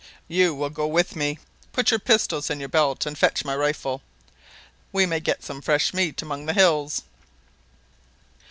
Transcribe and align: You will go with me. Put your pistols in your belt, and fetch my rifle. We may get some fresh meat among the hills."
You 0.27 0.55
will 0.55 0.71
go 0.71 0.87
with 0.87 1.15
me. 1.15 1.37
Put 1.73 1.91
your 1.91 1.99
pistols 1.99 2.49
in 2.49 2.59
your 2.59 2.69
belt, 2.69 3.05
and 3.05 3.15
fetch 3.15 3.45
my 3.45 3.55
rifle. 3.55 4.01
We 4.91 5.05
may 5.05 5.19
get 5.19 5.43
some 5.43 5.61
fresh 5.61 5.93
meat 5.93 6.23
among 6.23 6.47
the 6.47 6.53
hills." 6.53 7.03